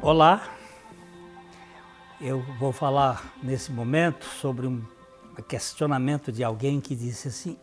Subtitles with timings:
[0.00, 0.42] Olá,
[2.18, 4.82] eu vou falar nesse momento sobre um
[5.46, 7.58] questionamento de alguém que disse assim: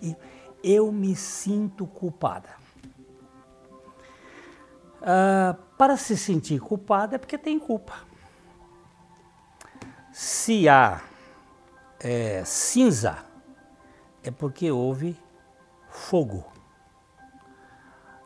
[0.63, 2.49] Eu me sinto culpada.
[5.01, 7.95] Uh, para se sentir culpada é porque tem culpa.
[10.11, 11.01] Se há
[11.99, 13.25] é, cinza,
[14.23, 15.17] é porque houve
[15.95, 16.45] fogo.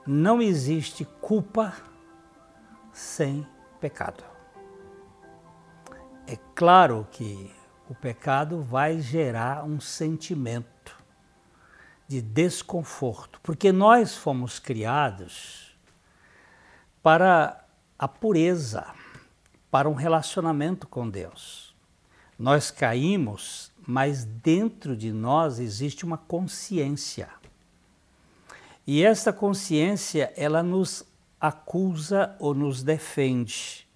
[0.05, 1.73] Não existe culpa
[2.91, 3.47] sem
[3.79, 4.23] pecado.
[6.27, 7.53] É claro que
[7.87, 10.95] o pecado vai gerar um sentimento
[12.07, 15.77] de desconforto, porque nós fomos criados
[17.01, 17.63] para
[17.97, 18.93] a pureza,
[19.71, 21.75] para um relacionamento com Deus.
[22.37, 27.29] Nós caímos, mas dentro de nós existe uma consciência.
[28.91, 31.05] E essa consciência, ela nos
[31.39, 33.87] acusa ou nos defende.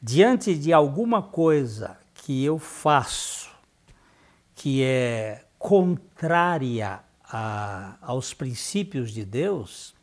[0.00, 3.50] Diante de alguma coisa que eu faço
[4.54, 9.94] que é contrária a, aos princípios de Deus,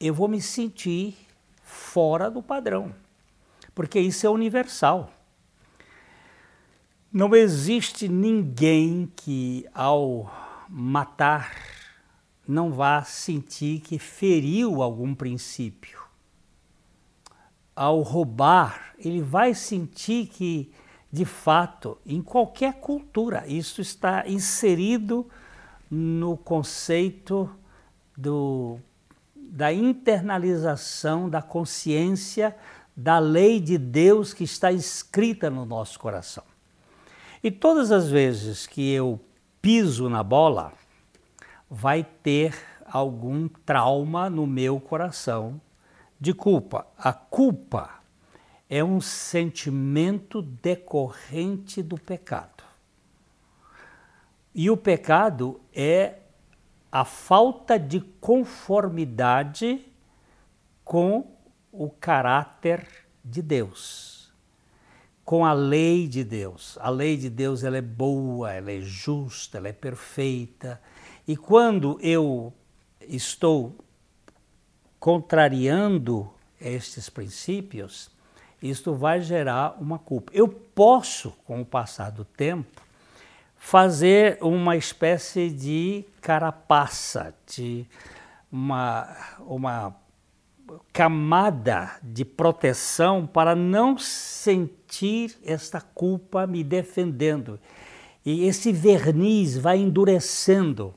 [0.00, 1.16] eu vou me sentir
[1.62, 2.92] fora do padrão,
[3.76, 5.12] porque isso é universal.
[7.12, 10.28] Não existe ninguém que, ao
[10.68, 11.67] matar
[12.48, 16.00] não vá sentir que feriu algum princípio.
[17.76, 20.72] Ao roubar, ele vai sentir que,
[21.12, 25.28] de fato, em qualquer cultura, isso está inserido
[25.90, 27.50] no conceito
[28.16, 28.78] do,
[29.36, 32.56] da internalização da consciência
[32.96, 36.44] da lei de Deus que está escrita no nosso coração.
[37.44, 39.20] E todas as vezes que eu
[39.62, 40.72] piso na bola,
[41.70, 45.60] vai ter algum trauma no meu coração
[46.20, 46.86] de culpa.
[46.96, 48.00] A culpa
[48.68, 52.64] é um sentimento decorrente do pecado.
[54.54, 56.18] E o pecado é
[56.90, 59.84] a falta de conformidade
[60.84, 61.30] com
[61.70, 62.86] o caráter
[63.22, 64.32] de Deus,
[65.24, 66.78] com a lei de Deus.
[66.80, 70.80] A lei de Deus ela é boa, ela é justa, ela é perfeita,
[71.28, 72.50] e quando eu
[73.02, 73.76] estou
[74.98, 78.10] contrariando estes princípios,
[78.62, 80.32] isto vai gerar uma culpa.
[80.34, 82.80] Eu posso, com o passar do tempo,
[83.58, 87.84] fazer uma espécie de carapaça, de
[88.50, 89.94] uma, uma
[90.94, 97.60] camada de proteção para não sentir esta culpa me defendendo.
[98.24, 100.94] E esse verniz vai endurecendo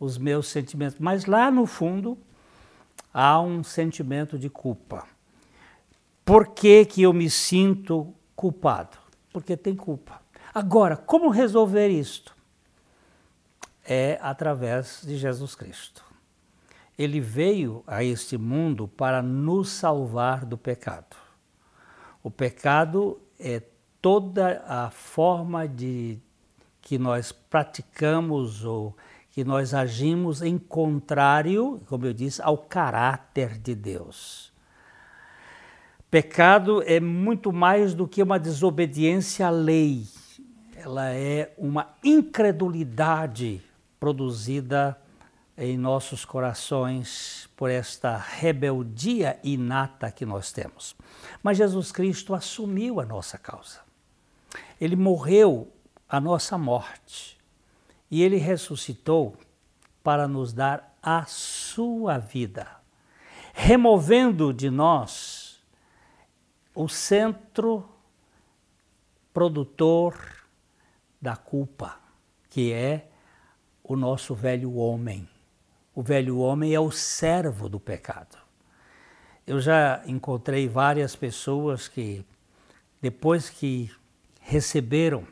[0.00, 0.98] os meus sentimentos.
[0.98, 2.18] Mas lá no fundo
[3.12, 5.06] há um sentimento de culpa.
[6.24, 8.96] Por que, que eu me sinto culpado?
[9.32, 10.20] Porque tem culpa.
[10.54, 12.34] Agora, como resolver isto?
[13.84, 16.04] É através de Jesus Cristo.
[16.98, 21.16] Ele veio a este mundo para nos salvar do pecado.
[22.22, 23.62] O pecado é
[24.00, 26.18] toda a forma de
[26.82, 28.96] que nós praticamos ou
[29.40, 34.52] que nós agimos em contrário, como eu disse, ao caráter de Deus.
[36.10, 40.04] Pecado é muito mais do que uma desobediência à lei,
[40.76, 43.62] ela é uma incredulidade
[43.98, 45.00] produzida
[45.56, 50.94] em nossos corações por esta rebeldia inata que nós temos.
[51.42, 53.80] Mas Jesus Cristo assumiu a nossa causa.
[54.78, 55.72] Ele morreu
[56.06, 57.39] a nossa morte
[58.10, 59.36] e ele ressuscitou
[60.02, 62.66] para nos dar a sua vida,
[63.52, 65.60] removendo de nós
[66.74, 67.88] o centro
[69.32, 70.16] produtor
[71.20, 71.98] da culpa,
[72.48, 73.08] que é
[73.84, 75.28] o nosso velho homem.
[75.94, 78.38] O velho homem é o servo do pecado.
[79.46, 82.24] Eu já encontrei várias pessoas que,
[83.00, 83.90] depois que
[84.40, 85.26] receberam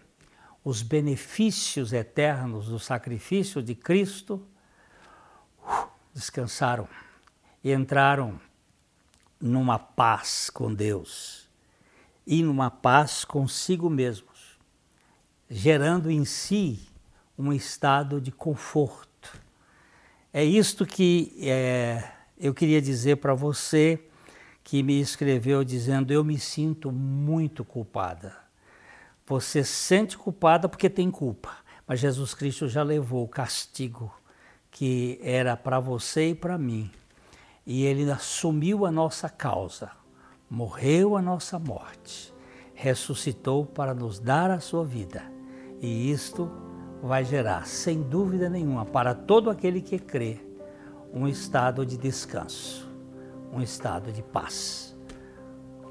[0.69, 4.47] os benefícios eternos do sacrifício de Cristo,
[5.63, 6.87] uh, descansaram
[7.65, 8.39] e entraram
[9.41, 11.49] numa paz com Deus
[12.27, 14.59] e numa paz consigo mesmos,
[15.49, 16.87] gerando em si
[17.39, 19.41] um estado de conforto.
[20.31, 24.05] É isto que é, eu queria dizer para você
[24.63, 28.48] que me escreveu dizendo: Eu me sinto muito culpada
[29.29, 31.51] você sente culpada porque tem culpa,
[31.87, 34.11] mas Jesus Cristo já levou o castigo
[34.71, 36.91] que era para você e para mim.
[37.67, 39.91] E ele assumiu a nossa causa,
[40.49, 42.33] morreu a nossa morte,
[42.73, 45.23] ressuscitou para nos dar a sua vida.
[45.79, 46.51] E isto
[47.03, 50.41] vai gerar, sem dúvida nenhuma, para todo aquele que crê,
[51.13, 52.89] um estado de descanso,
[53.53, 54.97] um estado de paz.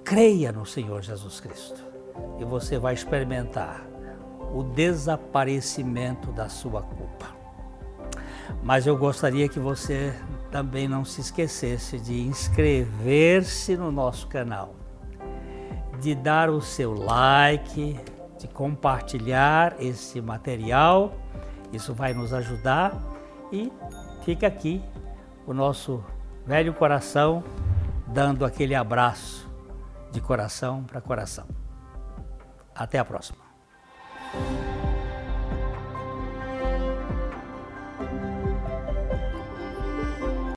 [0.04, 1.87] Creia no Senhor Jesus Cristo
[2.40, 3.86] e você vai experimentar
[4.54, 7.36] o desaparecimento da sua culpa.
[8.64, 10.14] Mas eu gostaria que você
[10.52, 14.74] também não se esquecesse de inscrever-se no nosso canal,
[16.00, 18.00] de dar o seu like,
[18.38, 21.14] de compartilhar esse material.
[21.74, 22.94] Isso vai nos ajudar
[23.52, 23.72] e
[24.24, 24.82] fica aqui
[25.46, 26.04] o nosso
[26.46, 27.44] velho coração
[28.08, 29.50] dando aquele abraço
[30.12, 31.46] de coração para coração.
[32.78, 33.44] Até a próxima.